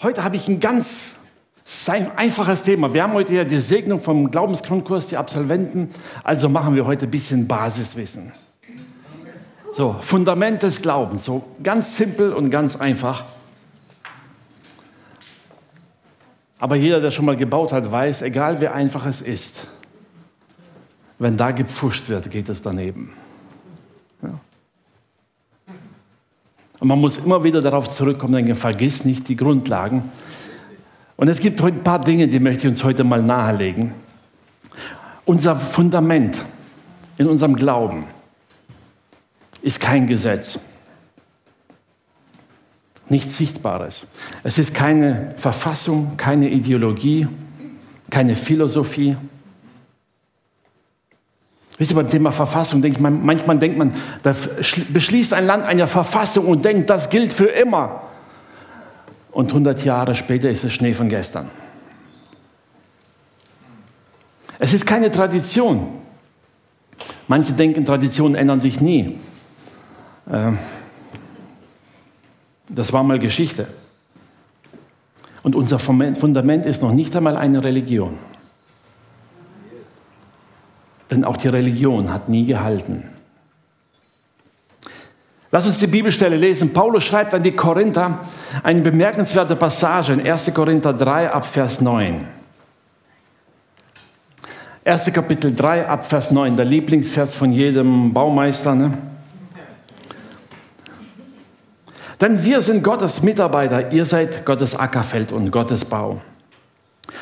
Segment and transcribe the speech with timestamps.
[0.00, 1.16] Heute habe ich ein ganz
[1.86, 2.94] einfaches Thema.
[2.94, 5.90] Wir haben heute ja die Segnung vom Glaubensgrundkurs, die Absolventen.
[6.22, 8.32] Also machen wir heute ein bisschen Basiswissen.
[9.72, 11.24] So, Fundament des Glaubens.
[11.24, 13.24] So ganz simpel und ganz einfach.
[16.60, 19.64] Aber jeder, der schon mal gebaut hat, weiß, egal wie einfach es ist,
[21.18, 23.12] wenn da gepfuscht wird, geht es daneben.
[24.22, 24.38] Ja.
[26.80, 30.10] Und man muss immer wieder darauf zurückkommen, denken, vergiss nicht die Grundlagen.
[31.16, 33.94] Und es gibt heute ein paar Dinge, die möchte ich uns heute mal nahelegen.
[35.24, 36.44] Unser Fundament
[37.18, 38.06] in unserem Glauben
[39.60, 40.60] ist kein Gesetz.
[43.08, 44.06] Nichts Sichtbares.
[44.44, 47.26] Es ist keine Verfassung, keine Ideologie,
[48.10, 49.16] keine Philosophie.
[51.78, 54.34] Wisst ihr, beim Thema Verfassung, denkt man, manchmal denkt man, da
[54.88, 58.02] beschließt ein Land eine Verfassung und denkt, das gilt für immer.
[59.30, 61.48] Und 100 Jahre später ist es Schnee von gestern.
[64.58, 65.86] Es ist keine Tradition.
[67.28, 69.20] Manche denken, Traditionen ändern sich nie.
[70.28, 70.58] Ähm,
[72.68, 73.68] das war mal Geschichte.
[75.44, 78.18] Und unser Fundament ist noch nicht einmal eine Religion.
[81.10, 83.04] Denn auch die Religion hat nie gehalten.
[85.50, 86.72] Lass uns die Bibelstelle lesen.
[86.72, 88.20] Paulus schreibt an die Korinther
[88.62, 90.52] eine bemerkenswerte Passage in 1.
[90.52, 92.26] Korinther 3 ab Vers 9.
[94.84, 95.12] 1.
[95.12, 98.74] Kapitel 3 ab Vers 9, der Lieblingsvers von jedem Baumeister.
[98.74, 98.96] Ne?
[102.20, 106.20] Denn wir sind Gottes Mitarbeiter, ihr seid Gottes Ackerfeld und Gottes Bau.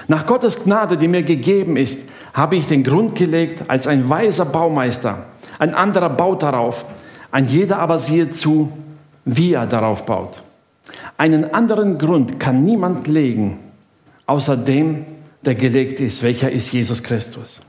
[0.08, 4.44] Nach Gottes Gnade, die mir gegeben ist, habe ich den Grund gelegt als ein weiser
[4.44, 5.24] Baumeister.
[5.58, 6.84] Ein anderer baut darauf,
[7.32, 8.70] ein jeder aber sieht zu,
[9.24, 10.42] wie er darauf baut.
[11.16, 13.58] Einen anderen Grund kann niemand legen,
[14.26, 15.06] außer dem,
[15.46, 17.62] der gelegt ist, welcher ist Jesus Christus.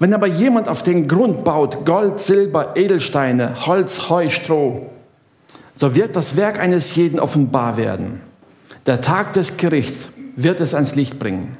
[0.00, 4.90] Wenn aber jemand auf den Grund baut, Gold, Silber, Edelsteine, Holz, Heu, Stroh,
[5.72, 8.22] so wird das Werk eines jeden offenbar werden.
[8.86, 11.56] Der Tag des Gerichts wird es ans Licht bringen.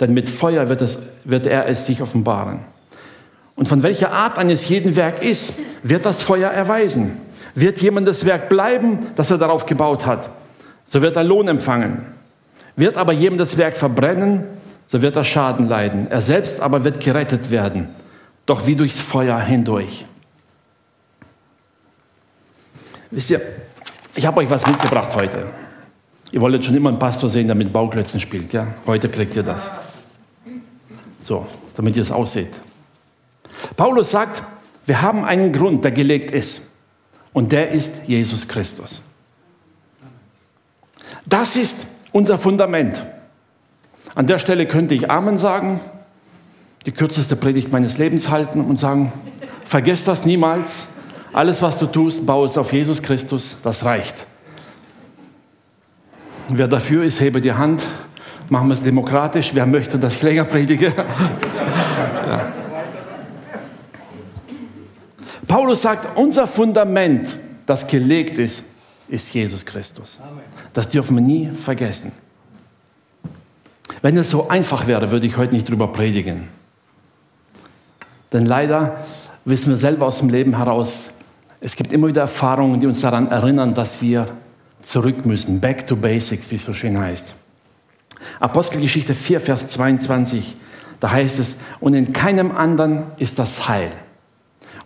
[0.00, 2.60] Denn mit Feuer wird, es, wird er es sich offenbaren.
[3.54, 7.18] Und von welcher Art eines jeden Werk ist, wird das Feuer erweisen.
[7.54, 10.30] Wird jemand das Werk bleiben, das er darauf gebaut hat,
[10.84, 12.06] so wird er Lohn empfangen.
[12.76, 14.44] Wird aber jemand das Werk verbrennen,
[14.86, 16.06] so wird er Schaden leiden.
[16.10, 17.88] Er selbst aber wird gerettet werden,
[18.44, 20.04] doch wie durchs Feuer hindurch.
[23.10, 23.40] Wisst ihr,
[24.14, 25.46] ich habe euch was mitgebracht heute.
[26.32, 28.52] Ihr wolltet schon immer einen Pastor sehen, der mit Bauklötzen spielt.
[28.52, 28.66] Ja?
[28.86, 29.70] Heute kriegt ihr das.
[31.26, 31.44] So,
[31.74, 32.60] damit ihr es ausseht.
[33.76, 34.44] Paulus sagt,
[34.86, 36.60] wir haben einen Grund, der gelegt ist.
[37.32, 39.02] Und der ist Jesus Christus.
[41.26, 43.04] Das ist unser Fundament.
[44.14, 45.80] An der Stelle könnte ich Amen sagen,
[46.86, 49.12] die kürzeste Predigt meines Lebens halten und sagen,
[49.64, 50.86] vergesst das niemals.
[51.32, 54.26] Alles, was du tust, baue es auf Jesus Christus, das reicht.
[56.50, 57.82] Wer dafür ist, hebe die Hand.
[58.48, 59.50] Machen wir es demokratisch.
[59.54, 60.86] Wer möchte, dass ich länger predige?
[62.28, 62.52] ja.
[65.46, 68.62] Paulus sagt, unser Fundament, das gelegt ist,
[69.08, 70.18] ist Jesus Christus.
[70.72, 72.12] Das dürfen wir nie vergessen.
[74.02, 76.48] Wenn es so einfach wäre, würde ich heute nicht drüber predigen.
[78.32, 79.04] Denn leider
[79.44, 81.10] wissen wir selber aus dem Leben heraus,
[81.60, 84.28] es gibt immer wieder Erfahrungen, die uns daran erinnern, dass wir
[84.82, 85.60] zurück müssen.
[85.60, 87.34] Back to basics, wie es so schön heißt.
[88.40, 90.56] Apostelgeschichte 4, Vers 22,
[91.00, 93.90] da heißt es, und in keinem anderen ist das Heil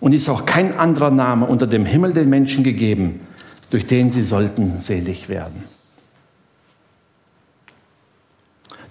[0.00, 3.26] und ist auch kein anderer Name unter dem Himmel den Menschen gegeben,
[3.70, 5.64] durch den sie sollten selig werden.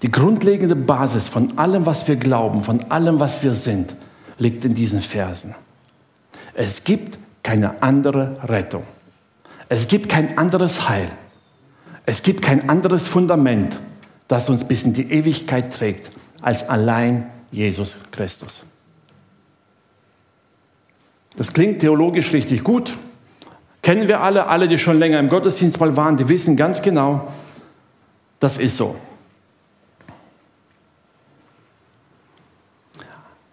[0.02, 3.96] Die grundlegende Basis von allem, was wir glauben, von allem, was wir sind,
[4.38, 5.56] liegt in diesen Versen.
[6.54, 8.84] Es gibt keine andere Rettung.
[9.68, 11.10] Es gibt kein anderes Heil.
[12.06, 13.78] Es gibt kein anderes Fundament,
[14.30, 16.12] das uns bis in die Ewigkeit trägt,
[16.42, 18.64] als allein Jesus Christus.
[21.36, 22.96] Das klingt theologisch richtig gut.
[23.82, 27.28] Kennen wir alle, alle, die schon länger im Gottesdienst mal waren, die wissen ganz genau,
[28.40, 28.96] das ist so.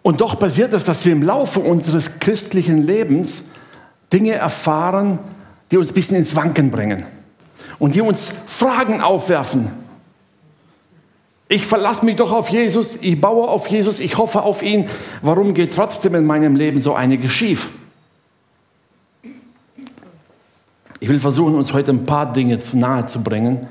[0.03, 3.43] Und doch passiert es, dass wir im Laufe unseres christlichen Lebens
[4.13, 5.19] Dinge erfahren,
[5.71, 7.07] die uns ein bisschen ins Wanken bringen
[7.79, 9.86] und die uns Fragen aufwerfen.
[11.49, 14.89] Ich verlasse mich doch auf Jesus, ich baue auf Jesus, ich hoffe auf ihn.
[15.21, 17.69] Warum geht trotzdem in meinem Leben so einiges schief?
[20.99, 23.67] Ich will versuchen, uns heute ein paar Dinge nahe zu bringen,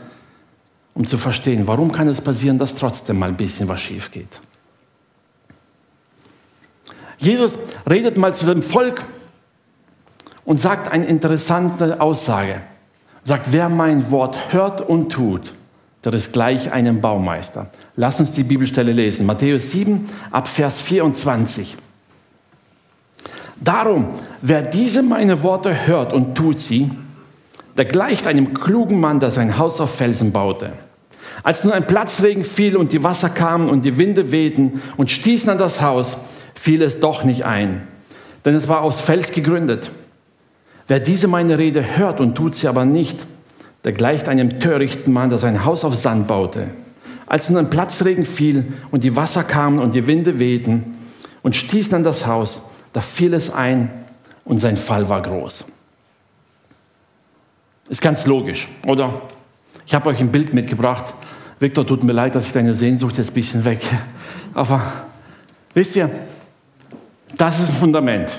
[0.94, 4.40] um zu verstehen, warum kann es passieren, dass trotzdem mal ein bisschen was schief geht.
[7.18, 7.58] Jesus
[7.88, 9.04] redet mal zu dem Volk
[10.44, 12.62] und sagt eine interessante Aussage.
[13.22, 15.52] Sagt, wer mein Wort hört und tut,
[16.10, 17.66] der ist gleich einem Baumeister.
[17.96, 19.26] Lass uns die Bibelstelle lesen.
[19.26, 21.76] Matthäus 7 ab Vers 24.
[23.60, 24.08] Darum,
[24.40, 26.90] wer diese meine Worte hört und tut sie,
[27.76, 30.72] der gleicht einem klugen Mann, der sein Haus auf Felsen baute.
[31.42, 35.50] Als nun ein Platzregen fiel und die Wasser kamen und die Winde wehten und stießen
[35.50, 36.18] an das Haus,
[36.54, 37.86] fiel es doch nicht ein,
[38.44, 39.90] denn es war aus Fels gegründet.
[40.86, 43.26] Wer diese meine Rede hört und tut sie aber nicht,
[43.86, 46.70] der gleicht einem törichten Mann, der sein Haus auf Sand baute.
[47.26, 50.96] Als nun ein Platzregen fiel und die Wasser kamen und die Winde wehten
[51.44, 52.62] und stießen an das Haus,
[52.92, 53.90] da fiel es ein
[54.44, 55.64] und sein Fall war groß.
[57.88, 59.22] Ist ganz logisch, oder?
[59.86, 61.14] Ich habe euch ein Bild mitgebracht.
[61.60, 63.82] Viktor, tut mir leid, dass ich deine Sehnsucht jetzt ein bisschen weg.
[64.52, 64.82] Aber
[65.74, 66.10] wisst ihr,
[67.36, 68.36] das ist ein Fundament.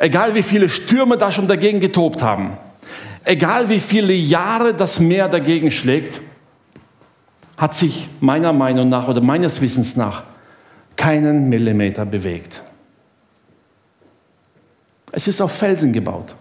[0.00, 2.56] Egal wie viele Stürme da schon dagegen getobt haben,
[3.22, 6.22] egal wie viele Jahre das Meer dagegen schlägt,
[7.58, 10.22] hat sich meiner Meinung nach oder meines Wissens nach
[10.96, 12.62] keinen Millimeter bewegt.
[15.12, 16.34] Es ist auf Felsen gebaut.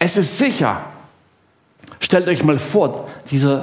[0.00, 0.84] Es ist sicher.
[2.00, 3.60] Stellt euch mal vor, dieses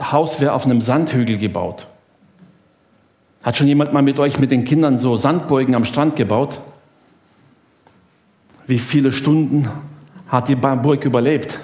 [0.00, 1.86] Haus wäre auf einem Sandhügel gebaut.
[3.46, 6.60] Hat schon jemand mal mit euch, mit den Kindern so Sandburgen am Strand gebaut?
[8.66, 9.68] Wie viele Stunden
[10.26, 11.60] hat die Burg überlebt?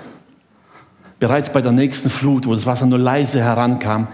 [1.18, 4.06] Bereits bei der nächsten Flut, wo das Wasser nur leise herankam,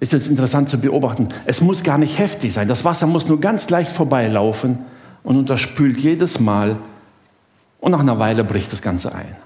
[0.00, 1.28] ist jetzt interessant zu beobachten.
[1.44, 2.66] Es muss gar nicht heftig sein.
[2.66, 4.80] Das Wasser muss nur ganz leicht vorbeilaufen
[5.22, 6.76] und unterspült jedes Mal.
[7.78, 9.36] Und nach einer Weile bricht das Ganze ein.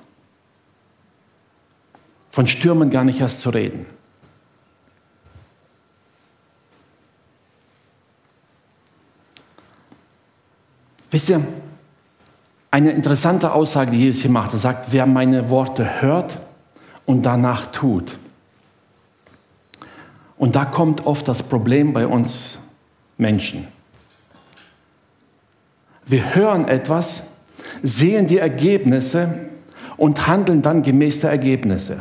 [2.31, 3.85] Von Stürmen gar nicht erst zu reden.
[11.11, 11.43] Wisst ihr,
[12.71, 16.39] eine interessante Aussage, die Jesus hier macht, er sagt, wer meine Worte hört
[17.05, 18.17] und danach tut.
[20.39, 22.59] Und da kommt oft das Problem bei uns
[23.19, 23.67] Menschen.
[26.07, 27.25] Wir hören etwas,
[27.83, 29.51] sehen die Ergebnisse
[29.97, 32.01] und handeln dann gemäß der Ergebnisse.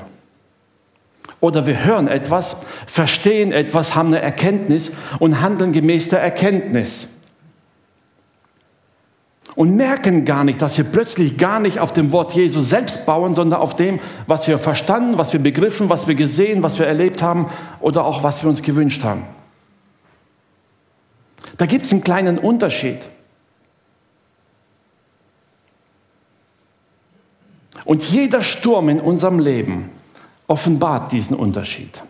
[1.41, 7.07] Oder wir hören etwas, verstehen etwas, haben eine Erkenntnis und handeln gemäß der Erkenntnis
[9.55, 13.33] und merken gar nicht, dass wir plötzlich gar nicht auf dem Wort Jesu selbst bauen,
[13.33, 17.21] sondern auf dem, was wir verstanden, was wir begriffen, was wir gesehen, was wir erlebt
[17.21, 17.49] haben
[17.79, 19.23] oder auch was wir uns gewünscht haben.
[21.57, 22.99] Da gibt es einen kleinen Unterschied.
[27.85, 29.89] Und jeder Sturm in unserem Leben
[30.47, 32.01] offenbart diesen Unterschied.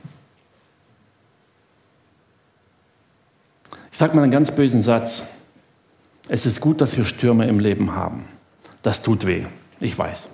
[3.92, 5.24] Ich sage mal einen ganz bösen Satz.
[6.30, 8.26] Es ist gut, dass wir Stürme im Leben haben.
[8.84, 9.44] Das tut weh,
[9.80, 10.30] ich weiß.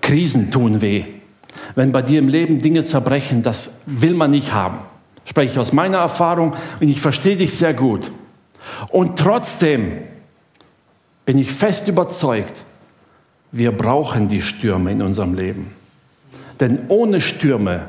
[0.00, 1.04] Krisen tun weh.
[1.74, 4.78] Wenn bei dir im Leben Dinge zerbrechen, das will man nicht haben.
[5.24, 8.12] Spreche ich aus meiner Erfahrung und ich verstehe dich sehr gut.
[8.88, 9.98] Und trotzdem
[11.26, 12.64] bin ich fest überzeugt,
[13.50, 15.72] wir brauchen die Stürme in unserem Leben.
[16.60, 17.86] Denn ohne Stürme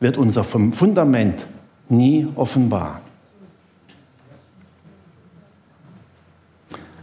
[0.00, 1.46] wird unser Fundament
[1.88, 3.00] nie offenbar.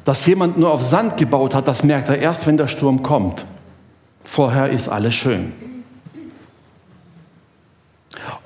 [0.05, 3.45] Dass jemand nur auf Sand gebaut hat, das merkt er erst, wenn der Sturm kommt.
[4.23, 5.51] Vorher ist alles schön.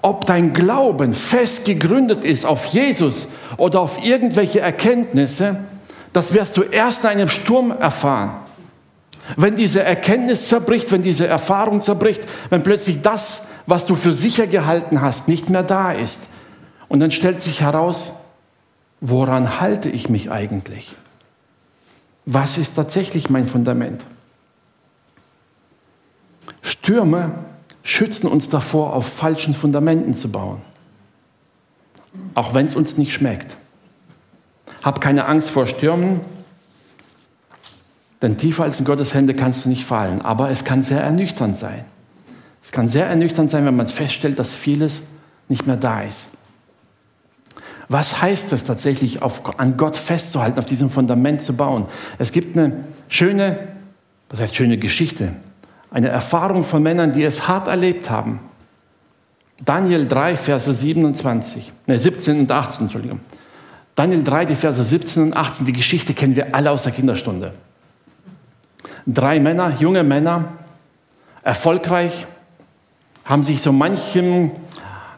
[0.02, 5.58] Ob dein Glauben fest gegründet ist auf Jesus oder auf irgendwelche Erkenntnisse,
[6.14, 8.38] das wirst du erst in einem Sturm erfahren.
[9.36, 14.48] Wenn diese Erkenntnis zerbricht, wenn diese Erfahrung zerbricht, wenn plötzlich das, was du für sicher
[14.48, 16.22] gehalten hast, nicht mehr da ist.
[16.88, 18.14] Und dann stellt sich heraus,
[19.02, 20.96] woran halte ich mich eigentlich?
[22.32, 24.06] Was ist tatsächlich mein Fundament?
[26.62, 27.32] Stürme
[27.82, 30.62] schützen uns davor, auf falschen Fundamenten zu bauen.
[32.36, 33.58] Auch wenn es uns nicht schmeckt.
[34.84, 36.22] Hab keine Angst vor Stürmen,
[38.22, 40.22] denn tiefer als in Gottes Hände kannst du nicht fallen.
[40.22, 41.84] Aber es kann sehr ernüchternd sein.
[42.62, 45.02] Es kann sehr ernüchternd sein, wenn man feststellt, dass vieles
[45.48, 46.28] nicht mehr da ist.
[47.90, 51.88] Was heißt es tatsächlich, auf, an Gott festzuhalten, auf diesem Fundament zu bauen?
[52.20, 53.68] Es gibt eine schöne,
[54.30, 55.34] was heißt schöne Geschichte,
[55.90, 58.42] eine Erfahrung von Männern, die es hart erlebt haben.
[59.66, 63.20] Daniel 3, Verse 27, ne, 17 und 18, Entschuldigung.
[63.96, 67.54] Daniel 3, die Verse 17 und 18, die Geschichte kennen wir alle aus der Kinderstunde.
[69.08, 70.54] Drei Männer, junge Männer,
[71.42, 72.28] erfolgreich,
[73.26, 74.52] haben sich so manchen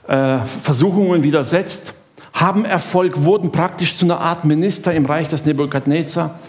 [0.08, 1.94] äh, Versuchungen widersetzt,
[2.34, 6.40] haben Erfolg, wurden praktisch zu einer Art Minister im Reich des Nebukadnezar,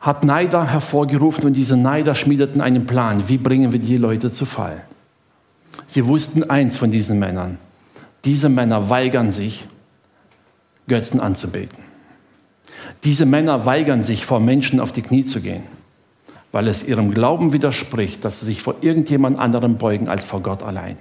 [0.00, 4.46] hat Neider hervorgerufen und diese Neider schmiedeten einen Plan, wie bringen wir die Leute zu
[4.46, 4.82] Fall.
[5.86, 7.58] Sie wussten eins von diesen Männern,
[8.24, 9.66] diese Männer weigern sich,
[10.88, 11.78] Götzen anzubeten.
[13.04, 15.64] Diese Männer weigern sich, vor Menschen auf die Knie zu gehen,
[16.52, 20.62] weil es ihrem Glauben widerspricht, dass sie sich vor irgendjemand anderem beugen als vor Gott
[20.62, 20.96] allein.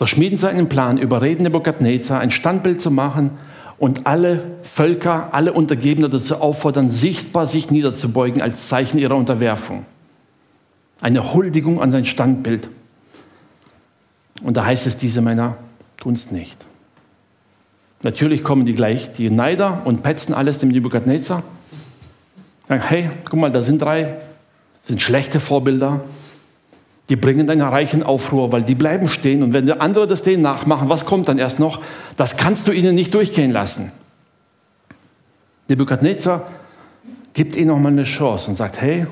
[0.00, 3.32] So schmieden sie einen Plan, überreden Nebukadnezar, ein Standbild zu machen
[3.76, 9.84] und alle Völker, alle Untergebenen dazu auffordern, sichtbar sich niederzubeugen als Zeichen ihrer Unterwerfung.
[11.02, 12.70] Eine Huldigung an sein Standbild.
[14.42, 15.58] Und da heißt es, diese Männer
[15.98, 16.64] tun es nicht.
[18.02, 21.42] Natürlich kommen die gleich, die Neider, und petzen alles dem Nebukadnezar.
[22.68, 26.00] Sagen, hey, guck mal, da sind drei, das sind schlechte Vorbilder.
[27.10, 29.42] Die bringen einen reichen Aufruhr, weil die bleiben stehen.
[29.42, 31.82] Und wenn andere das denen nachmachen, was kommt dann erst noch?
[32.16, 33.90] Das kannst du ihnen nicht durchgehen lassen.
[35.68, 36.48] Nebukadnezar
[37.32, 39.08] gibt ihnen nochmal eine Chance und sagt, hey,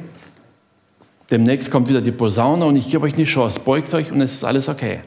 [1.28, 4.32] demnächst kommt wieder die Posaune und ich gebe euch eine Chance, beugt euch und es
[4.32, 5.00] ist alles okay.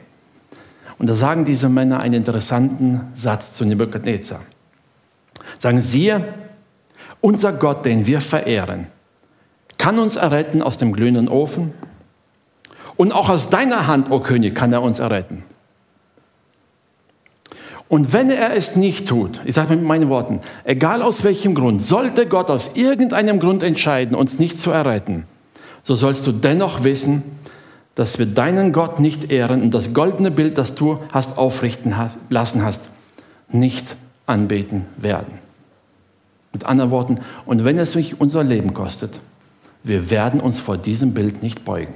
[0.98, 4.42] Und da sagen diese Männer einen interessanten Satz zu Nebuchadnezzar.
[5.60, 6.14] Sagen sie,
[7.22, 8.88] unser Gott, den wir verehren,
[9.78, 11.74] kann uns erretten aus dem glühenden Ofen
[13.02, 15.42] und auch aus deiner Hand, o oh König, kann er uns erretten.
[17.88, 21.82] Und wenn er es nicht tut, ich sage mit meinen Worten, egal aus welchem Grund,
[21.82, 25.26] sollte Gott aus irgendeinem Grund entscheiden, uns nicht zu erretten,
[25.82, 27.24] so sollst du dennoch wissen,
[27.96, 31.96] dass wir deinen Gott nicht ehren und das goldene Bild, das du hast aufrichten
[32.30, 32.88] lassen hast,
[33.50, 33.96] nicht
[34.28, 35.40] anbeten werden.
[36.54, 39.20] Mit anderen Worten, und wenn es mich unser Leben kostet,
[39.84, 41.96] wir werden uns vor diesem Bild nicht beugen.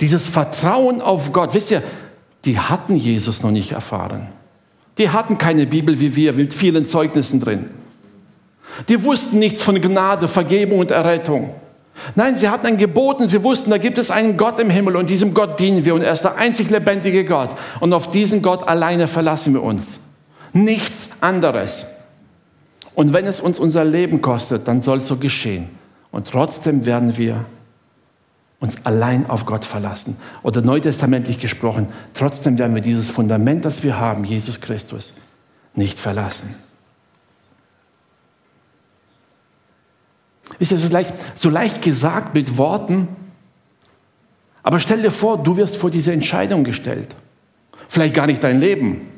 [0.00, 1.82] Dieses Vertrauen auf Gott, wisst ihr,
[2.44, 4.28] die hatten Jesus noch nicht erfahren.
[4.96, 7.70] Die hatten keine Bibel wie wir mit vielen Zeugnissen drin.
[8.88, 11.54] Die wussten nichts von Gnade, Vergebung und Errettung.
[12.14, 14.96] Nein, sie hatten ein Gebot und sie wussten, da gibt es einen Gott im Himmel
[14.96, 17.50] und diesem Gott dienen wir und er ist der einzig lebendige Gott.
[17.80, 19.98] Und auf diesen Gott alleine verlassen wir uns.
[20.52, 21.86] Nichts anderes.
[22.94, 25.68] Und wenn es uns unser Leben kostet, dann soll es so geschehen.
[26.10, 27.44] Und trotzdem werden wir
[28.60, 30.16] uns allein auf Gott verlassen.
[30.42, 35.14] Oder neutestamentlich gesprochen, trotzdem werden wir dieses Fundament, das wir haben, Jesus Christus,
[35.74, 36.54] nicht verlassen.
[40.58, 43.08] Ist ja so leicht, so leicht gesagt mit Worten,
[44.62, 47.14] aber stell dir vor, du wirst vor diese Entscheidung gestellt.
[47.88, 49.08] Vielleicht gar nicht dein Leben.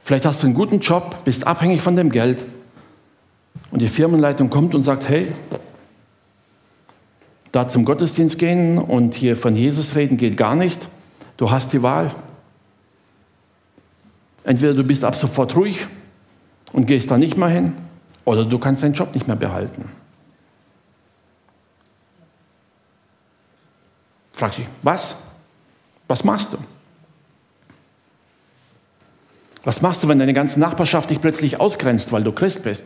[0.00, 2.46] Vielleicht hast du einen guten Job, bist abhängig von dem Geld
[3.70, 5.32] und die Firmenleitung kommt und sagt, hey,
[7.58, 10.88] da zum Gottesdienst gehen und hier von Jesus reden geht gar nicht.
[11.36, 12.14] Du hast die Wahl.
[14.44, 15.88] Entweder du bist ab sofort ruhig
[16.72, 17.72] und gehst da nicht mehr hin
[18.24, 19.90] oder du kannst deinen Job nicht mehr behalten.
[24.32, 25.16] Frag dich, was?
[26.06, 26.58] Was machst du?
[29.64, 32.84] Was machst du, wenn deine ganze Nachbarschaft dich plötzlich ausgrenzt, weil du Christ bist?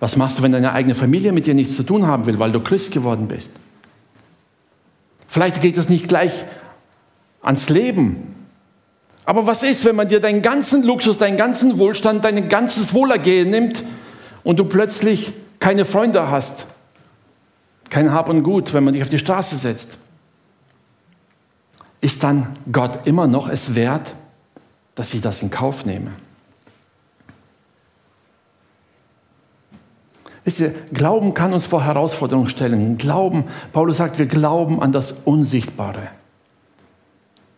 [0.00, 2.52] Was machst du, wenn deine eigene Familie mit dir nichts zu tun haben will, weil
[2.52, 3.52] du Christ geworden bist?
[5.26, 6.44] Vielleicht geht es nicht gleich
[7.42, 8.36] ans Leben,
[9.26, 13.50] aber was ist, wenn man dir deinen ganzen Luxus, deinen ganzen Wohlstand, dein ganzes Wohlergehen
[13.50, 13.82] nimmt
[14.44, 16.66] und du plötzlich keine Freunde hast,
[17.90, 19.98] kein Hab und Gut, wenn man dich auf die Straße setzt?
[22.00, 24.14] Ist dann Gott immer noch es wert,
[24.94, 26.12] dass ich das in Kauf nehme?
[30.46, 32.96] Wisst ihr, Glauben kann uns vor Herausforderungen stellen.
[32.96, 36.08] Glauben, Paulus sagt, wir glauben an das Unsichtbare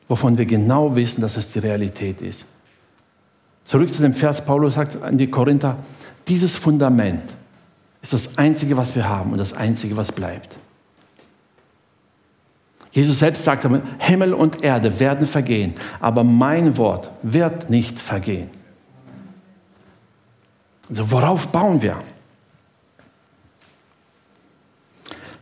[0.08, 2.46] wovon wir genau wissen, dass es die Realität ist.
[3.64, 5.76] Zurück zu dem Vers, Paulus sagt an die Korinther,
[6.26, 7.34] dieses Fundament
[8.00, 10.56] ist das Einzige, was wir haben und das Einzige, was bleibt.
[12.92, 18.48] Jesus selbst sagte, Himmel und Erde werden vergehen, aber mein Wort wird nicht vergehen.
[20.88, 21.98] Also worauf bauen wir?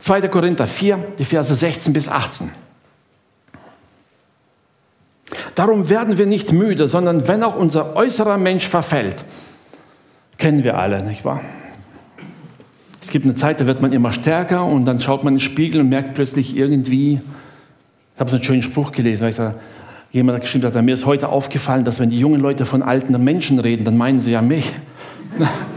[0.07, 0.29] 2.
[0.29, 2.51] Korinther 4, die Verse 16 bis 18.
[5.57, 9.25] Darum werden wir nicht müde, sondern wenn auch unser äußerer Mensch verfällt,
[10.39, 11.41] kennen wir alle, nicht wahr?
[13.03, 15.45] Es gibt eine Zeit, da wird man immer stärker und dann schaut man in den
[15.45, 17.21] Spiegel und merkt plötzlich irgendwie,
[18.15, 19.57] ich habe so einen schönen Spruch gelesen, weil ich sage,
[20.13, 23.59] Jemand hat geschrieben, mir ist heute aufgefallen, dass wenn die jungen Leute von alten Menschen
[23.59, 24.73] reden, dann meinen sie ja mich.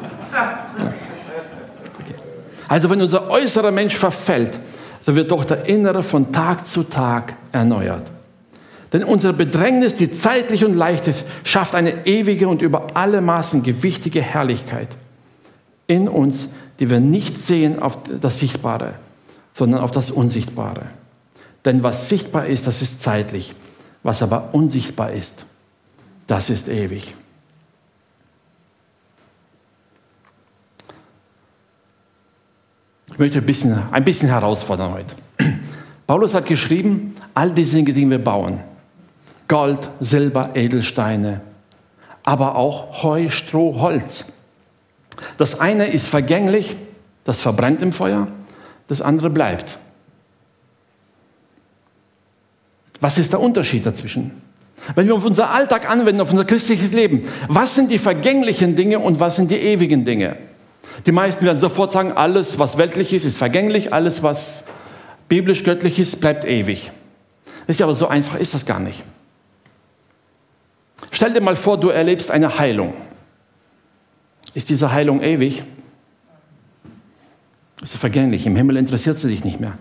[2.69, 4.59] Also wenn unser äußerer Mensch verfällt,
[5.05, 8.03] so wird doch der innere von Tag zu Tag erneuert.
[8.93, 13.63] Denn unsere Bedrängnis, die zeitlich und leicht ist, schafft eine ewige und über alle Maßen
[13.63, 14.95] gewichtige Herrlichkeit
[15.87, 16.49] in uns,
[16.79, 18.93] die wir nicht sehen auf das Sichtbare,
[19.53, 20.83] sondern auf das Unsichtbare.
[21.65, 23.53] Denn was sichtbar ist, das ist zeitlich.
[24.03, 25.45] Was aber unsichtbar ist,
[26.27, 27.15] das ist ewig.
[33.19, 35.13] Ich möchte ein bisschen, ein bisschen herausfordern heute.
[36.07, 38.61] Paulus hat geschrieben, all diese Dinge, die wir bauen,
[39.49, 41.41] Gold, Silber, Edelsteine,
[42.23, 44.23] aber auch Heu, Stroh, Holz.
[45.37, 46.77] Das eine ist vergänglich,
[47.25, 48.29] das verbrennt im Feuer,
[48.87, 49.77] das andere bleibt.
[53.01, 54.31] Was ist der Unterschied dazwischen?
[54.95, 58.99] Wenn wir auf unser Alltag anwenden, auf unser christliches Leben, was sind die vergänglichen Dinge
[58.99, 60.37] und was sind die ewigen Dinge?
[61.05, 64.63] Die meisten werden sofort sagen, alles, was weltlich ist, ist vergänglich, alles, was
[65.29, 66.91] biblisch-göttlich ist, bleibt ewig.
[67.67, 69.03] Ist ja aber so einfach ist das gar nicht.
[71.11, 72.93] Stell dir mal vor, du erlebst eine Heilung.
[74.53, 75.63] Ist diese Heilung ewig?
[77.81, 78.45] Ist sie vergänglich?
[78.45, 79.77] Im Himmel interessiert sie dich nicht mehr.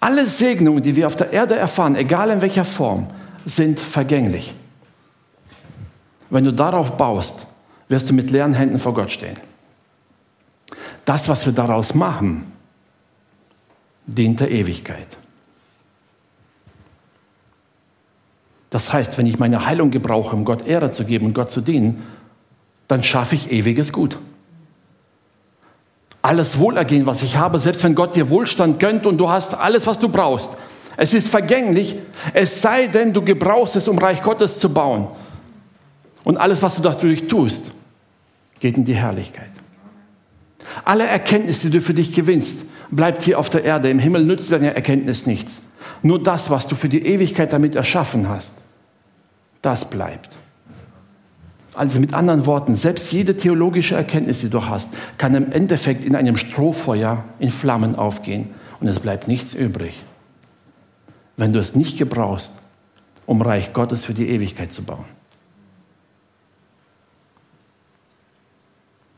[0.00, 3.06] Alle Segnungen, die wir auf der Erde erfahren, egal in welcher Form,
[3.46, 4.54] sind vergänglich.
[6.28, 7.46] Wenn du darauf baust,
[7.88, 9.36] wirst du mit leeren Händen vor Gott stehen.
[11.04, 12.52] Das, was wir daraus machen,
[14.06, 15.18] dient der Ewigkeit.
[18.70, 21.60] Das heißt, wenn ich meine Heilung gebrauche, um Gott Ehre zu geben und Gott zu
[21.60, 22.02] dienen,
[22.88, 24.18] dann schaffe ich ewiges Gut
[26.24, 29.86] alles Wohlergehen, was ich habe, selbst wenn Gott dir Wohlstand gönnt und du hast alles,
[29.86, 30.56] was du brauchst.
[30.96, 31.96] Es ist vergänglich,
[32.32, 35.08] es sei denn, du gebrauchst es, um Reich Gottes zu bauen.
[36.24, 37.72] Und alles, was du dadurch tust,
[38.58, 39.50] geht in die Herrlichkeit.
[40.84, 43.90] Alle Erkenntnisse, die du für dich gewinnst, bleibt hier auf der Erde.
[43.90, 45.60] Im Himmel nützt deine Erkenntnis nichts.
[46.02, 48.54] Nur das, was du für die Ewigkeit damit erschaffen hast,
[49.62, 50.30] das bleibt.
[51.74, 56.14] Also mit anderen Worten, selbst jede theologische Erkenntnis, die du hast, kann im Endeffekt in
[56.14, 60.00] einem Strohfeuer in Flammen aufgehen und es bleibt nichts übrig,
[61.36, 62.52] wenn du es nicht gebrauchst,
[63.26, 65.04] um Reich Gottes für die Ewigkeit zu bauen.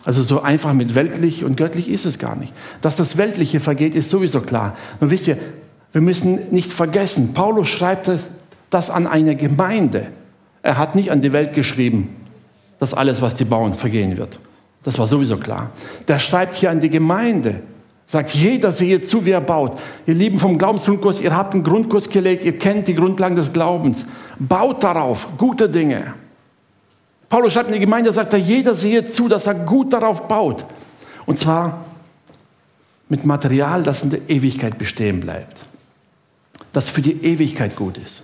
[0.06, 2.54] Also so einfach mit weltlich und göttlich ist es gar nicht.
[2.80, 4.76] Dass das Weltliche vergeht, ist sowieso klar.
[5.00, 5.36] Nur wisst ihr,
[5.92, 8.10] wir müssen nicht vergessen, Paulus schreibt
[8.70, 10.06] das an eine Gemeinde.
[10.62, 12.14] Er hat nicht an die Welt geschrieben,
[12.78, 14.38] dass alles, was die bauen, vergehen wird.
[14.84, 15.70] Das war sowieso klar.
[16.06, 17.60] Der schreibt hier an die Gemeinde,
[18.06, 19.76] sagt, jeder sehe zu, wie er baut.
[20.06, 24.06] Ihr Lieben vom Glaubensgrundkurs, ihr habt einen Grundkurs gelegt, ihr kennt die Grundlagen des Glaubens.
[24.38, 26.14] Baut darauf gute Dinge.
[27.28, 30.64] Paulus schreibt in die Gemeinde, sagt er, jeder sehe zu, dass er gut darauf baut.
[31.26, 31.84] Und zwar
[33.08, 35.64] mit Material, das in der Ewigkeit bestehen bleibt.
[36.72, 38.22] Das für die Ewigkeit gut ist.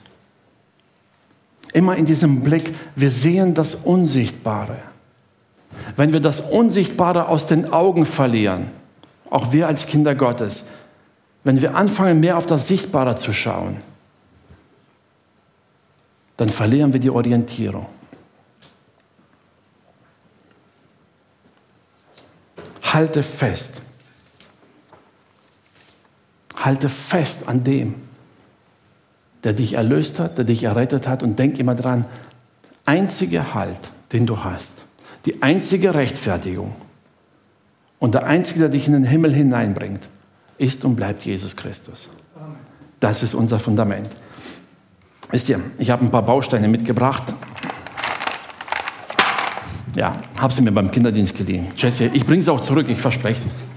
[1.72, 4.76] Immer in diesem Blick, wir sehen das Unsichtbare.
[5.96, 8.70] Wenn wir das Unsichtbare aus den Augen verlieren,
[9.30, 10.64] auch wir als Kinder Gottes,
[11.44, 13.78] wenn wir anfangen, mehr auf das Sichtbare zu schauen,
[16.36, 17.86] dann verlieren wir die Orientierung.
[22.92, 23.80] Halte fest.
[26.56, 27.94] Halte fest an dem,
[29.44, 32.06] der dich erlöst hat, der dich errettet hat und denk immer dran,
[32.84, 34.84] einzige Halt, den du hast,
[35.26, 36.74] die einzige Rechtfertigung
[37.98, 40.08] und der einzige, der dich in den Himmel hineinbringt,
[40.58, 42.08] ist und bleibt Jesus Christus.
[43.00, 44.08] Das ist unser Fundament.
[45.30, 47.24] Wisst ihr, ich habe ein paar Bausteine mitgebracht.
[49.94, 51.66] Ja, habe sie mir beim Kinderdienst geliehen.
[51.76, 53.72] Jesse, ich bringe sie auch zurück, ich verspreche es.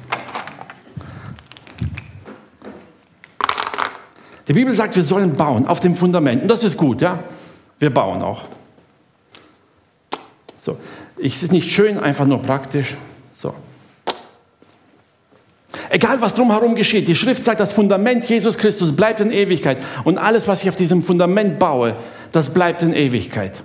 [4.47, 6.43] Die Bibel sagt, wir sollen bauen auf dem Fundament.
[6.43, 7.19] Und das ist gut, ja?
[7.79, 8.43] Wir bauen auch.
[10.59, 10.77] So,
[11.21, 12.95] es ist nicht schön, einfach nur praktisch.
[13.35, 13.53] So.
[15.89, 19.79] Egal, was drumherum geschieht, die Schrift sagt, das Fundament Jesus Christus bleibt in Ewigkeit.
[20.03, 21.95] Und alles, was ich auf diesem Fundament baue,
[22.31, 23.63] das bleibt in Ewigkeit.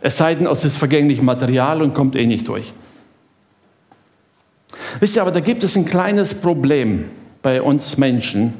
[0.00, 2.72] Es sei denn, es ist vergänglich Material und kommt eh nicht durch.
[5.00, 7.06] Wisst ihr, aber da gibt es ein kleines Problem
[7.42, 8.54] bei uns Menschen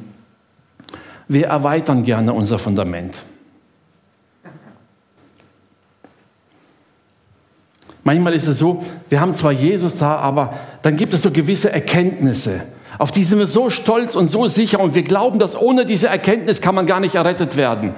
[1.29, 3.15] wir erweitern gerne unser Fundament.
[8.03, 11.71] Manchmal ist es so, wir haben zwar Jesus da, aber dann gibt es so gewisse
[11.71, 12.63] Erkenntnisse.
[12.97, 16.07] Auf die sind wir so stolz und so sicher und wir glauben, dass ohne diese
[16.07, 17.91] Erkenntnis kann man gar nicht errettet werden.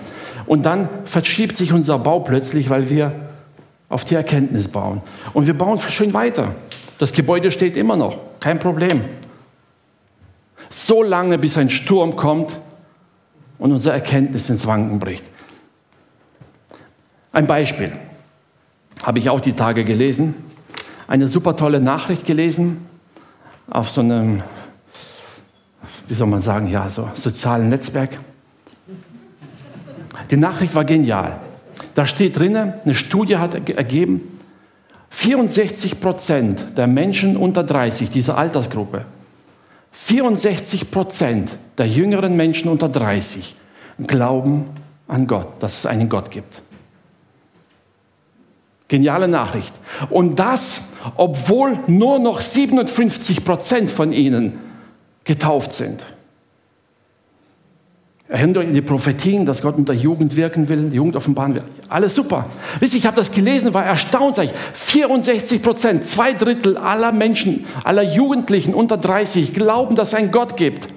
[0.46, 3.14] Und dann verschiebt sich unser Bau plötzlich, weil wir
[3.92, 5.02] auf die Erkenntnis bauen.
[5.34, 6.56] Und wir bauen schön weiter.
[6.98, 9.04] Das Gebäude steht immer noch, kein Problem.
[10.70, 12.58] So lange, bis ein Sturm kommt
[13.60, 15.26] und unsere Erkenntnis ins Wanken bricht.
[17.34, 17.92] Ein Beispiel
[19.04, 20.36] habe ich auch die Tage gelesen.
[21.08, 22.86] Eine super tolle Nachricht gelesen
[23.70, 24.42] auf so einem,
[26.08, 28.18] wie soll man sagen, ja, so sozialen Netzwerk.
[30.30, 31.42] Die Nachricht war genial.
[31.94, 34.40] Da steht drinnen, eine Studie hat ergeben,
[35.10, 39.06] 64 Prozent der Menschen unter 30, dieser Altersgruppe,
[39.92, 43.56] 64 Prozent der jüngeren Menschen unter 30
[44.08, 44.70] glauben
[45.08, 46.62] an Gott, dass es einen Gott gibt.
[48.88, 49.74] Geniale Nachricht.
[50.10, 50.82] Und das,
[51.16, 54.60] obwohl nur noch 57 Prozent von ihnen
[55.24, 56.06] getauft sind.
[58.32, 61.54] Erinnert euch an die Prophetien, dass Gott mit der Jugend wirken will, die Jugend offenbaren
[61.54, 61.64] will.
[61.90, 62.46] Alles super.
[62.80, 64.40] Wisst ihr, ich habe das gelesen, war erstaunt.
[64.72, 70.56] 64 Prozent, zwei Drittel aller Menschen, aller Jugendlichen unter 30 glauben, dass es einen Gott
[70.56, 70.88] gibt.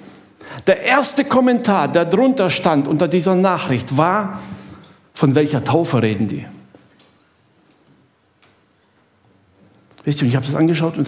[0.65, 4.39] Der erste Kommentar, der drunter stand unter dieser Nachricht, war,
[5.13, 6.45] von welcher Taufe reden die?
[10.05, 11.05] Wisst ihr, ich habe das angeschaut und,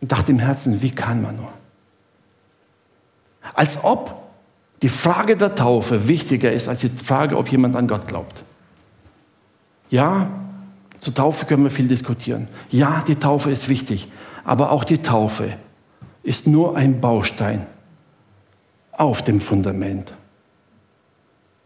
[0.00, 1.52] dachte im Herzen, wie kann man nur?
[3.54, 4.25] Als ob
[4.82, 8.42] die Frage der Taufe wichtiger ist als die Frage, ob jemand an Gott glaubt.
[9.90, 10.28] Ja,
[10.98, 12.48] zur Taufe können wir viel diskutieren.
[12.70, 14.08] Ja, die Taufe ist wichtig,
[14.44, 15.54] aber auch die Taufe
[16.22, 17.66] ist nur ein Baustein
[18.92, 20.12] auf dem Fundament.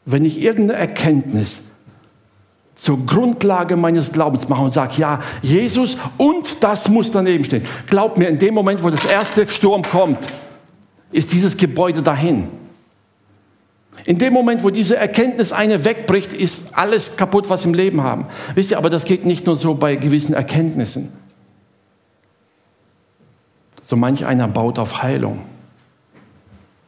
[0.04, 1.62] Wenn ich irgendeine Erkenntnis
[2.74, 7.62] zur Grundlage meines Glaubens mache und sage, ja, Jesus und das muss daneben stehen.
[7.86, 10.18] Glaub mir, in dem Moment, wo das erste Sturm kommt,
[11.12, 12.48] ist dieses Gebäude dahin.
[14.04, 18.02] In dem Moment, wo diese Erkenntnis eine wegbricht, ist alles kaputt, was wir im Leben
[18.02, 18.26] haben.
[18.54, 21.12] Wisst ihr, aber das geht nicht nur so bei gewissen Erkenntnissen.
[23.82, 25.40] So manch einer baut auf Heilung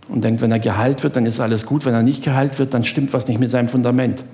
[0.09, 1.85] und denkt, wenn er geheilt wird, dann ist alles gut.
[1.85, 4.25] Wenn er nicht geheilt wird, dann stimmt was nicht mit seinem Fundament.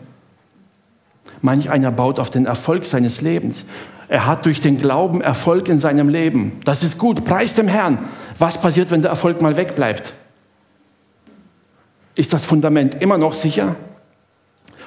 [1.40, 3.64] Manch einer baut auf den Erfolg seines Lebens.
[4.08, 6.60] Er hat durch den Glauben Erfolg in seinem Leben.
[6.64, 7.98] Das ist gut, preis dem Herrn.
[8.38, 10.14] Was passiert, wenn der Erfolg mal wegbleibt?
[12.18, 13.76] Ist das Fundament immer noch sicher?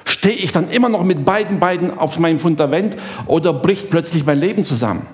[0.04, 4.38] Stehe ich dann immer noch mit beiden Beinen auf meinem Fundament oder bricht plötzlich mein
[4.38, 5.06] Leben zusammen?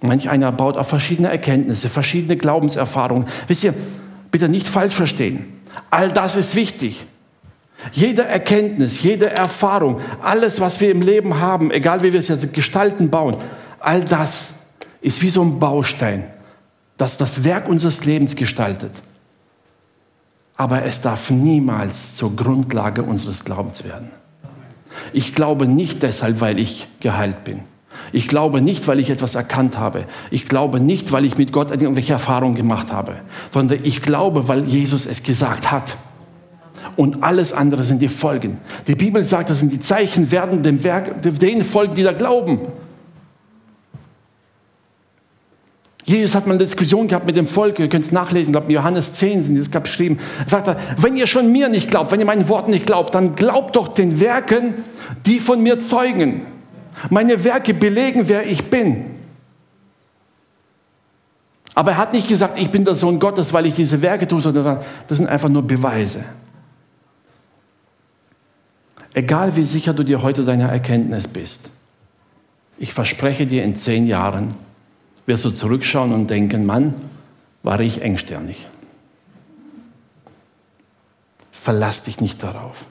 [0.00, 3.26] Manch einer baut auf verschiedene Erkenntnisse, verschiedene Glaubenserfahrungen.
[3.48, 3.74] Wisst ihr,
[4.30, 5.60] bitte nicht falsch verstehen.
[5.90, 7.04] All das ist wichtig.
[7.90, 12.52] Jede Erkenntnis, jede Erfahrung, alles, was wir im Leben haben, egal wie wir es jetzt
[12.52, 13.38] gestalten, bauen,
[13.80, 14.50] all das
[15.00, 16.30] ist wie so ein Baustein,
[16.96, 18.92] das das Werk unseres Lebens gestaltet.
[20.58, 24.10] Aber es darf niemals zur Grundlage unseres Glaubens werden.
[25.12, 27.60] Ich glaube nicht deshalb, weil ich geheilt bin.
[28.12, 30.04] Ich glaube nicht, weil ich etwas erkannt habe.
[30.30, 33.20] Ich glaube nicht, weil ich mit Gott irgendwelche Erfahrungen gemacht habe,
[33.52, 35.96] sondern ich glaube, weil Jesus es gesagt hat
[36.96, 38.58] und alles andere sind die Folgen.
[38.88, 42.60] Die Bibel sagt, das sind die Zeichen werden dem Werk, denen folgen, die da glauben.
[46.08, 49.12] Jesus hat mal eine Diskussion gehabt mit dem Volk, ihr könnt es nachlesen, ich Johannes
[49.14, 50.18] 10 sind das geschrieben.
[50.44, 53.36] Er sagt, wenn ihr schon mir nicht glaubt, wenn ihr meinen Worten nicht glaubt, dann
[53.36, 54.74] glaubt doch den Werken,
[55.26, 56.46] die von mir zeugen.
[57.10, 59.04] Meine Werke belegen, wer ich bin.
[61.74, 64.40] Aber er hat nicht gesagt, ich bin der Sohn Gottes, weil ich diese Werke tue,
[64.40, 66.24] sondern das sind einfach nur Beweise.
[69.12, 71.68] Egal wie sicher du dir heute deiner Erkenntnis bist,
[72.78, 74.54] ich verspreche dir, in zehn Jahren
[75.28, 76.94] wirst du zurückschauen und denken, Mann,
[77.62, 78.66] war ich engstirnig.
[81.52, 82.86] Verlass dich nicht darauf.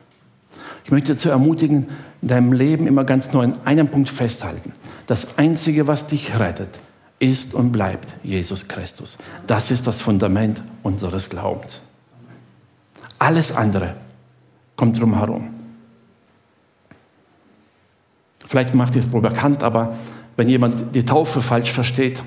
[0.85, 1.87] Ich möchte dazu ermutigen,
[2.21, 4.71] in deinem Leben immer ganz neu an einem Punkt festhalten.
[5.07, 6.79] Das Einzige, was dich rettet,
[7.17, 9.17] ist und bleibt Jesus Christus.
[9.47, 11.81] Das ist das Fundament unseres Glaubens.
[13.17, 13.95] Alles andere
[14.75, 15.55] kommt drum herum.
[18.45, 19.95] Vielleicht macht ihr es bekannt, aber
[20.37, 22.23] wenn jemand die Taufe falsch versteht,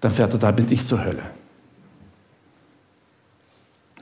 [0.00, 1.22] dann fährt er damit nicht zur Hölle.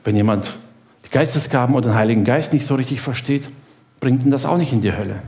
[0.03, 0.57] Wenn jemand
[1.05, 3.49] die Geistesgaben oder den Heiligen Geist nicht so richtig versteht,
[3.99, 5.21] bringt ihn das auch nicht in die Hölle.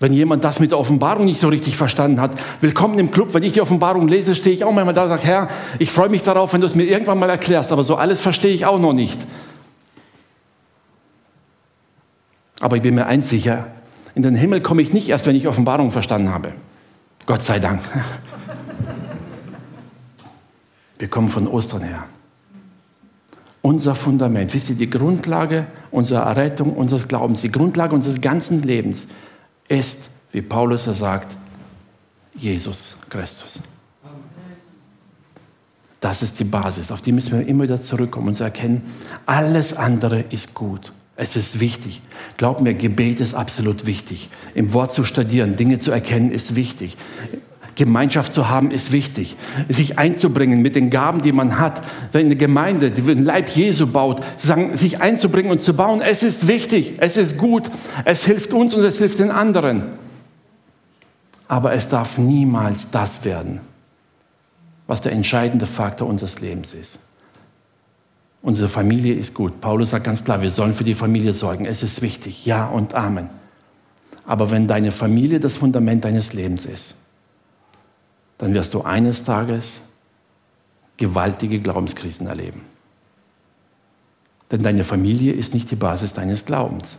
[0.00, 3.34] Wenn jemand das mit der Offenbarung nicht so richtig verstanden hat, willkommen im Club.
[3.34, 5.48] Wenn ich die Offenbarung lese, stehe ich auch manchmal da und sage, Herr,
[5.78, 8.52] ich freue mich darauf, wenn du es mir irgendwann mal erklärst, aber so alles verstehe
[8.52, 9.20] ich auch noch nicht.
[12.62, 13.66] Aber ich bin mir eins sicher,
[14.14, 16.52] in den Himmel komme ich nicht erst, wenn ich Offenbarung verstanden habe.
[17.26, 17.82] Gott sei Dank.
[20.98, 22.04] Wir kommen von Ostern her.
[23.62, 29.08] Unser Fundament, wisst ihr, die Grundlage unserer Errettung, unseres Glaubens, die Grundlage unseres ganzen Lebens
[29.66, 29.98] ist,
[30.30, 31.36] wie Paulus er sagt,
[32.34, 33.58] Jesus Christus.
[35.98, 38.82] Das ist die Basis, auf die müssen wir immer wieder zurückkommen und erkennen,
[39.26, 40.92] alles andere ist gut.
[41.16, 42.00] Es ist wichtig.
[42.36, 44.30] Glaub mir, Gebet ist absolut wichtig.
[44.54, 46.96] Im Wort zu studieren, Dinge zu erkennen, ist wichtig.
[47.74, 49.36] Gemeinschaft zu haben, ist wichtig.
[49.68, 51.82] Sich einzubringen mit den Gaben, die man hat.
[52.12, 54.20] Eine Gemeinde, die den Leib Jesu baut,
[54.74, 57.70] sich einzubringen und zu bauen, es ist wichtig, es ist gut,
[58.04, 59.84] es hilft uns und es hilft den anderen.
[61.48, 63.60] Aber es darf niemals das werden,
[64.86, 66.98] was der entscheidende Faktor unseres Lebens ist.
[68.42, 69.60] Unsere Familie ist gut.
[69.60, 71.64] Paulus sagt ganz klar, wir sollen für die Familie sorgen.
[71.64, 72.44] Es ist wichtig.
[72.44, 73.30] Ja und Amen.
[74.26, 76.96] Aber wenn deine Familie das Fundament deines Lebens ist,
[78.38, 79.80] dann wirst du eines Tages
[80.96, 82.62] gewaltige Glaubenskrisen erleben.
[84.50, 86.98] Denn deine Familie ist nicht die Basis deines Glaubens.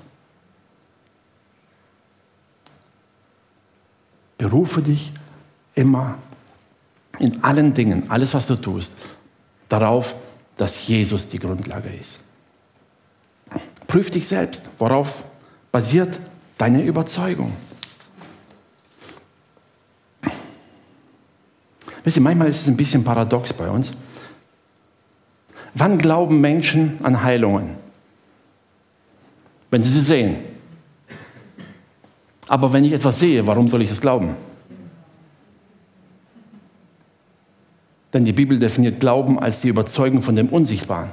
[4.38, 5.12] Berufe dich
[5.76, 6.16] immer
[7.20, 8.94] in allen Dingen, alles was du tust,
[9.70, 10.16] darauf,
[10.58, 12.20] dass Jesus die Grundlage ist.
[13.88, 15.24] Prüf dich selbst, worauf
[15.72, 16.20] basiert
[16.58, 17.54] deine Überzeugung.
[22.04, 23.92] Wisst ihr, manchmal ist es ein bisschen paradox bei uns.
[25.74, 27.78] Wann glauben Menschen an Heilungen?
[29.72, 30.38] Wenn sie sie sehen.
[32.48, 34.36] Aber wenn ich etwas sehe, warum soll ich es glauben?
[38.14, 41.12] Denn die Bibel definiert Glauben als die Überzeugung von dem Unsichtbaren.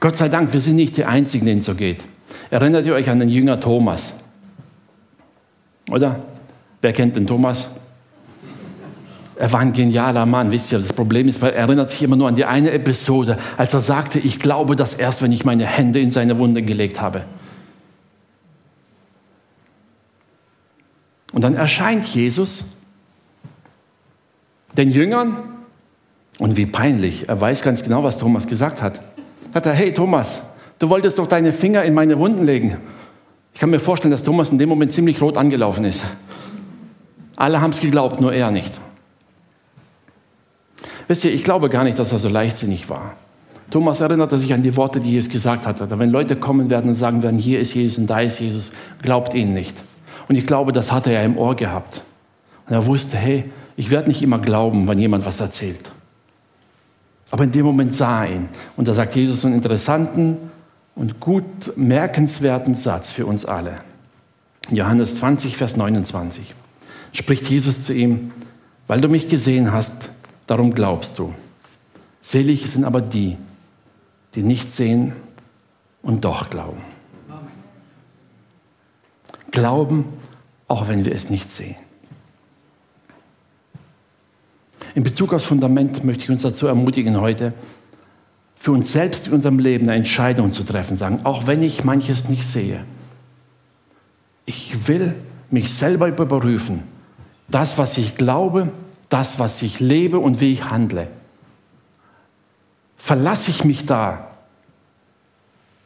[0.00, 2.04] Gott sei Dank, wir sind nicht die Einzigen, denen es so geht.
[2.50, 4.12] Erinnert ihr euch an den Jünger Thomas?
[5.90, 6.20] Oder?
[6.80, 7.68] Wer kennt den Thomas?
[9.36, 10.78] Er war ein genialer Mann, wisst ihr.
[10.78, 13.80] Das Problem ist, weil er erinnert sich immer nur an die eine Episode, als er
[13.80, 17.24] sagte, ich glaube das erst, wenn ich meine Hände in seine Wunde gelegt habe.
[21.32, 22.64] Und dann erscheint Jesus
[24.76, 25.36] den Jüngern
[26.38, 29.00] und wie peinlich, er weiß ganz genau, was Thomas gesagt hat.
[29.54, 30.42] Hat er, hey Thomas,
[30.78, 32.78] du wolltest doch deine Finger in meine Wunden legen.
[33.54, 36.04] Ich kann mir vorstellen, dass Thomas in dem Moment ziemlich rot angelaufen ist.
[37.36, 38.80] Alle haben es geglaubt, nur er nicht.
[41.08, 43.14] Wisst ihr, ich glaube gar nicht, dass er so leichtsinnig war.
[43.70, 45.98] Thomas erinnerte sich an die Worte, die Jesus gesagt hat.
[45.98, 49.34] Wenn Leute kommen werden und sagen werden, hier ist Jesus und da ist Jesus, glaubt
[49.34, 49.82] ihnen nicht.
[50.28, 52.02] Und ich glaube, das hatte er im Ohr gehabt.
[52.66, 53.44] Und er wusste, hey,
[53.76, 55.92] ich werde nicht immer glauben, wenn jemand was erzählt.
[57.30, 58.48] Aber in dem Moment sah er ihn.
[58.76, 60.36] Und da sagt Jesus einen interessanten
[60.94, 63.78] und gut merkenswerten Satz für uns alle.
[64.70, 66.54] Johannes 20, Vers 29
[67.12, 68.32] spricht Jesus zu ihm,
[68.86, 70.10] weil du mich gesehen hast,
[70.46, 71.34] darum glaubst du.
[72.20, 73.36] Selig sind aber die,
[74.34, 75.12] die nicht sehen
[76.02, 76.82] und doch glauben.
[79.50, 80.04] Glauben,
[80.68, 81.76] auch wenn wir es nicht sehen.
[84.94, 87.54] In Bezug aufs Fundament möchte ich uns dazu ermutigen, heute
[88.56, 92.28] für uns selbst in unserem Leben eine Entscheidung zu treffen, sagen, auch wenn ich manches
[92.28, 92.84] nicht sehe,
[94.44, 95.14] ich will
[95.50, 96.82] mich selber überprüfen,
[97.48, 98.72] das, was ich glaube,
[99.08, 101.08] das, was ich lebe und wie ich handle.
[102.96, 104.28] Verlasse ich mich da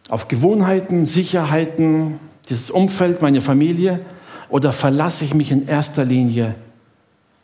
[0.08, 4.00] auf Gewohnheiten, Sicherheiten, dieses Umfeld, meine Familie,
[4.48, 6.54] oder verlasse ich mich in erster Linie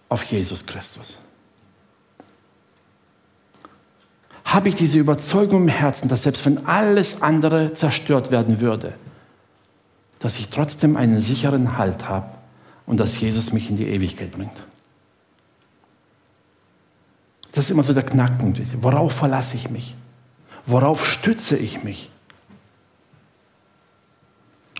[0.08, 1.18] auf Jesus Christus?
[4.44, 8.94] Habe ich diese Überzeugung im Herzen, dass selbst wenn alles andere zerstört werden würde,
[10.18, 12.28] dass ich trotzdem einen sicheren Halt habe
[12.86, 14.62] und dass Jesus mich in die Ewigkeit bringt?
[17.52, 18.60] Das ist immer so der Knackpunkt.
[18.82, 19.94] Worauf verlasse ich mich?
[20.64, 22.10] Worauf stütze ich mich?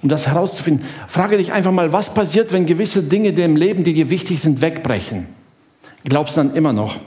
[0.03, 3.93] Um das herauszufinden, frage dich einfach mal, was passiert, wenn gewisse Dinge im Leben, die
[3.93, 5.29] dir wichtig sind, wegbrechen?
[6.05, 6.99] Glaubst du dann immer noch?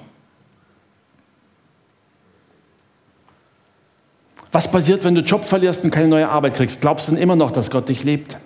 [4.56, 6.80] Was passiert, wenn du Job verlierst und keine neue Arbeit kriegst?
[6.80, 8.38] Glaubst du dann immer noch, dass Gott dich liebt?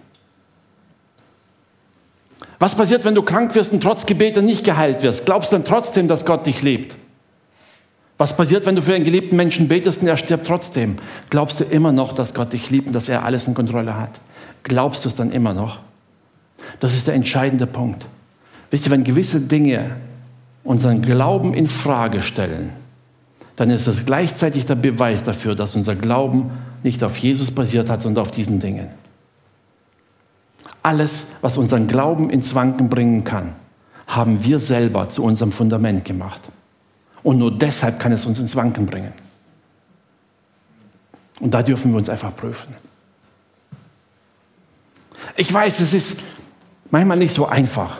[2.57, 5.27] Was passiert, wenn du krank wirst und trotz Gebete nicht geheilt wirst?
[5.27, 6.97] Glaubst du dann trotzdem, dass Gott dich liebt?
[8.17, 10.95] Was passiert, wenn du für einen geliebten Menschen betest und er stirbt trotzdem?
[11.29, 14.19] Glaubst du immer noch, dass Gott dich liebt und dass er alles in Kontrolle hat?
[14.63, 15.77] Glaubst du es dann immer noch?
[16.79, 18.07] Das ist der entscheidende Punkt.
[18.71, 19.91] Wisst ihr, wenn gewisse Dinge
[20.63, 22.73] unseren Glauben in Frage stellen,
[23.59, 28.01] dann ist das gleichzeitig der Beweis dafür, dass unser Glauben nicht auf Jesus basiert hat,
[28.01, 28.87] sondern auf diesen Dingen.
[30.81, 33.55] Alles, was unseren Glauben ins Wanken bringen kann,
[34.07, 36.39] haben wir selber zu unserem Fundament gemacht.
[37.21, 39.11] Und nur deshalb kann es uns ins Wanken bringen.
[41.41, 42.73] Und da dürfen wir uns einfach prüfen.
[45.35, 46.17] Ich weiß, es ist
[46.91, 47.99] manchmal nicht so einfach.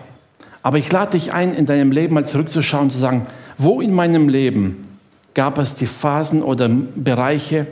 [0.63, 3.93] Aber ich lade dich ein, in deinem Leben mal zurückzuschauen und zu sagen, wo in
[3.93, 4.85] meinem Leben
[5.33, 7.67] gab es die Phasen oder Bereiche,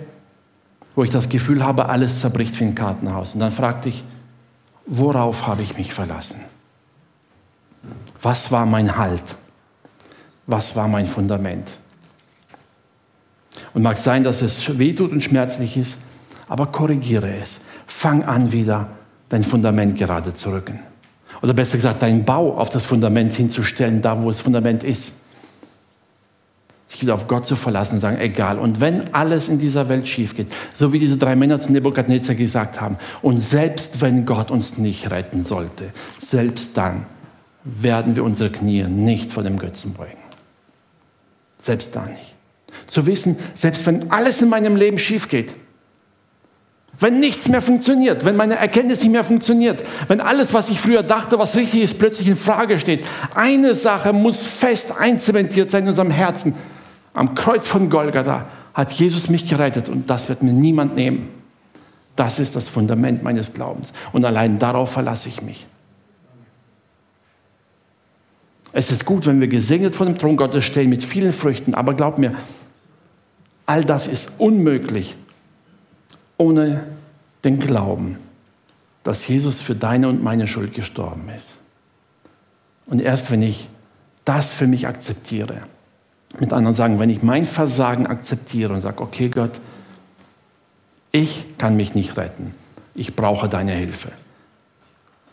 [0.95, 3.33] wo ich das Gefühl habe, alles zerbricht wie ein Kartenhaus.
[3.33, 4.03] Und dann fragte ich,
[4.85, 6.41] worauf habe ich mich verlassen?
[8.21, 9.23] Was war mein Halt?
[10.47, 11.77] Was war mein Fundament?
[13.73, 15.97] Und mag sein, dass es wehtut und schmerzlich ist,
[16.47, 17.59] aber korrigiere es.
[17.85, 18.89] Fang an, wieder
[19.29, 20.79] dein Fundament gerade zu rücken.
[21.41, 25.13] Oder besser gesagt, deinen Bau auf das Fundament hinzustellen, da wo das Fundament ist.
[26.87, 28.59] Sich wieder auf Gott zu verlassen und sagen, egal.
[28.59, 32.35] Und wenn alles in dieser Welt schief geht, so wie diese drei Männer zu Nebukadnezar
[32.35, 37.05] gesagt haben, und selbst wenn Gott uns nicht retten sollte, selbst dann
[37.65, 40.17] werden wir unsere Knie nicht vor dem Götzen beugen.
[41.57, 42.35] Selbst da nicht.
[42.87, 45.53] Zu wissen, selbst wenn alles in meinem Leben schief geht,
[46.99, 51.03] wenn nichts mehr funktioniert, wenn meine Erkenntnis nicht mehr funktioniert, wenn alles, was ich früher
[51.03, 53.05] dachte, was richtig ist, plötzlich in Frage steht.
[53.35, 56.55] Eine Sache muss fest einzementiert sein in unserem Herzen.
[57.17, 61.29] Am Kreuz von Golgatha hat Jesus mich gerettet und das wird mir niemand nehmen.
[62.15, 65.65] Das ist das Fundament meines Glaubens und allein darauf verlasse ich mich.
[68.71, 71.95] Es ist gut, wenn wir gesegnet vor dem Thron Gottes stehen mit vielen Früchten, aber
[71.95, 72.35] glaub mir,
[73.65, 75.15] all das ist unmöglich,
[76.37, 76.83] ohne
[77.43, 78.19] den Glauben,
[79.03, 81.57] dass Jesus für deine und meine Schuld gestorben ist.
[82.85, 83.69] Und erst wenn ich
[84.23, 85.63] das für mich akzeptiere,
[86.39, 89.59] mit anderen sagen, wenn ich mein Versagen akzeptiere und sage, okay Gott,
[91.11, 92.53] ich kann mich nicht retten,
[92.93, 94.11] ich brauche deine Hilfe,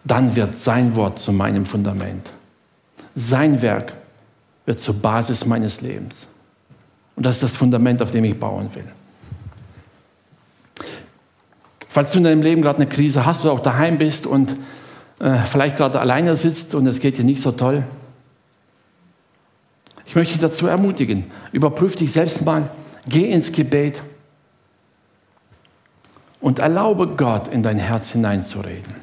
[0.05, 2.31] dann wird sein Wort zu meinem Fundament.
[3.15, 3.95] Sein Werk
[4.67, 6.27] wird zur Basis meines Lebens.
[7.17, 8.87] Und das ist das Fundament, auf dem ich bauen will.
[11.89, 14.57] Falls du in deinem Leben gerade eine Krise hast oder auch daheim bist und
[15.21, 17.85] äh, vielleicht gerade alleine sitzt und es geht dir nicht so toll,
[20.15, 22.71] ich möchte dich dazu ermutigen, überprüf dich selbst mal,
[23.09, 24.01] geh ins Gebet
[26.41, 28.95] und erlaube Gott in dein Herz hineinzureden.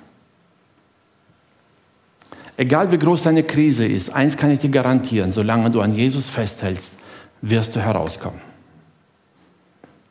[2.55, 6.29] Egal wie groß deine Krise ist, eins kann ich dir garantieren, solange du an Jesus
[6.29, 6.93] festhältst,
[7.41, 8.39] wirst du herauskommen.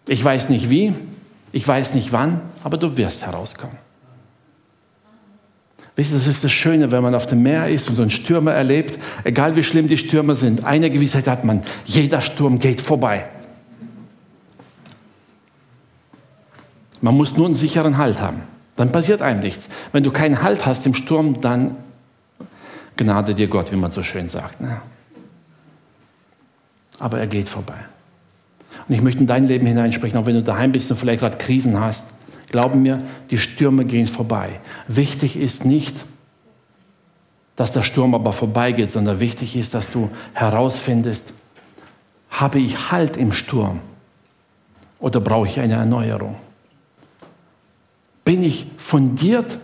[0.07, 0.93] Ich weiß nicht wie,
[1.51, 3.79] ich weiß nicht wann, aber du wirst herauskommen.
[5.97, 8.11] Wisst ihr, das ist das Schöne, wenn man auf dem Meer ist und so einen
[8.11, 12.81] Stürmer erlebt, egal wie schlimm die Stürme sind, eine Gewissheit hat man, jeder Sturm geht
[12.81, 13.29] vorbei.
[17.01, 18.43] Man muss nur einen sicheren Halt haben.
[18.77, 19.69] Dann passiert einem nichts.
[19.93, 21.77] Wenn du keinen Halt hast im Sturm, dann
[22.97, 24.61] gnade dir Gott, wie man so schön sagt.
[24.61, 24.81] Ne?
[26.99, 27.79] Aber er geht vorbei.
[28.89, 31.39] Und ich möchte in dein Leben hineinsprechen, auch wenn du daheim bist und vielleicht gerade
[31.39, 32.07] Krisen hast.
[32.51, 34.61] Glaube mir, die Stürme gehen vorbei.
[34.89, 36.05] Wichtig ist nicht,
[37.55, 41.33] dass der Sturm aber vorbeigeht, sondern wichtig ist, dass du herausfindest,
[42.31, 43.81] habe ich Halt im Sturm
[44.99, 46.37] oder brauche ich eine Erneuerung?
[48.25, 49.59] Bin ich fundiert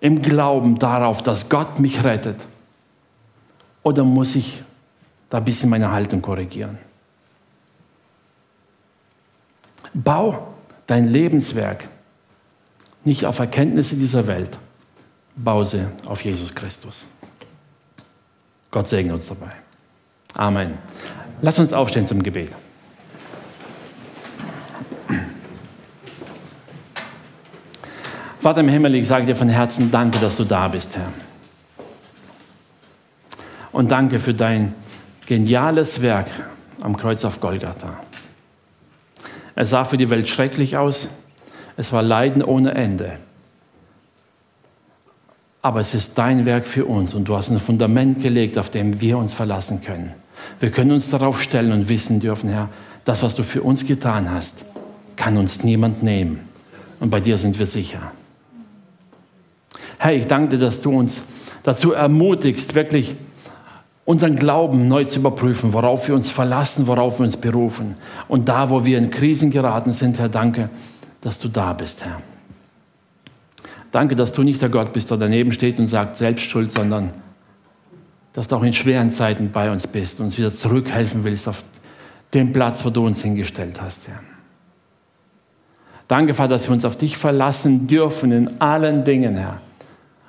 [0.00, 2.46] im Glauben darauf, dass Gott mich rettet?
[3.82, 4.62] Oder muss ich
[5.28, 6.78] da ein bisschen meine Haltung korrigieren?
[9.92, 10.46] Bau
[10.86, 11.88] dein Lebenswerk
[13.06, 14.58] nicht auf Erkenntnisse dieser Welt,
[15.36, 17.06] bau sie auf Jesus Christus.
[18.70, 19.52] Gott segne uns dabei.
[20.34, 20.74] Amen.
[21.40, 22.50] Lass uns aufstehen zum Gebet.
[28.40, 31.12] Vater im Himmel, ich sage dir von Herzen Danke, dass du da bist, Herr.
[33.72, 34.74] Und danke für dein
[35.26, 36.30] geniales Werk
[36.80, 37.98] am Kreuz auf Golgatha.
[39.54, 41.08] Es sah für die Welt schrecklich aus.
[41.76, 43.18] Es war Leiden ohne Ende.
[45.62, 49.00] Aber es ist dein Werk für uns und du hast ein Fundament gelegt, auf dem
[49.00, 50.12] wir uns verlassen können.
[50.60, 52.68] Wir können uns darauf stellen und wissen dürfen, Herr,
[53.04, 54.64] das, was du für uns getan hast,
[55.16, 56.40] kann uns niemand nehmen.
[57.00, 58.12] Und bei dir sind wir sicher.
[59.98, 61.22] Herr, ich danke dir, dass du uns
[61.62, 63.16] dazu ermutigst, wirklich
[64.04, 67.96] unseren Glauben neu zu überprüfen, worauf wir uns verlassen, worauf wir uns berufen.
[68.28, 70.70] Und da, wo wir in Krisen geraten sind, Herr, danke,
[71.26, 72.22] dass du da bist, Herr.
[73.90, 77.10] Danke, dass du nicht der Gott bist, der daneben steht und sagt Selbstschuld, sondern
[78.32, 81.64] dass du auch in schweren Zeiten bei uns bist und uns wieder zurückhelfen willst auf
[82.32, 84.20] den Platz, wo du uns hingestellt hast, Herr.
[86.06, 89.60] Danke, Vater, dass wir uns auf dich verlassen dürfen in allen Dingen, Herr.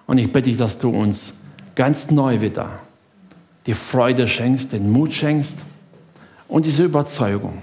[0.08, 1.32] Und ich bitte dich, dass du uns
[1.76, 2.80] ganz neu wieder
[3.68, 5.60] die Freude schenkst, den Mut schenkst
[6.48, 7.62] und diese Überzeugung,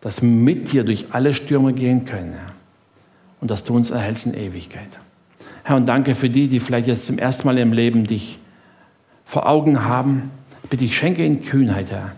[0.00, 2.54] dass wir mit dir durch alle Stürme gehen können Herr.
[3.40, 4.88] und dass du uns erhältst in Ewigkeit.
[5.64, 8.38] Herr, und danke für die, die vielleicht jetzt zum ersten Mal im Leben dich
[9.24, 10.30] vor Augen haben.
[10.70, 12.12] Bitte ich schenke ihnen Kühnheit, Herr,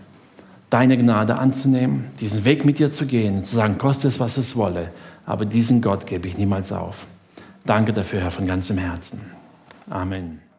[0.69, 4.37] deine Gnade anzunehmen, diesen Weg mit dir zu gehen und zu sagen, koste es, was
[4.37, 4.91] es wolle,
[5.25, 7.07] aber diesen Gott gebe ich niemals auf.
[7.65, 9.19] Danke dafür, Herr, von ganzem Herzen.
[9.89, 10.50] Amen.